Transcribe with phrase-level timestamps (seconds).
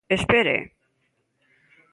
[0.17, 0.55] ¡Espere!